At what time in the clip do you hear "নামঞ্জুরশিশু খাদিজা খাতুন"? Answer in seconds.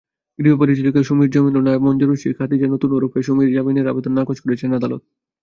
1.67-2.91